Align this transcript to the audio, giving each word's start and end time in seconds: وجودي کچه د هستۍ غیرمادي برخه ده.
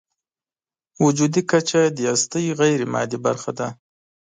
وجودي 1.03 1.41
کچه 1.51 1.79
د 1.95 1.97
هستۍ 2.11 2.45
غیرمادي 2.59 3.17
برخه 3.25 3.51
ده. 3.59 3.67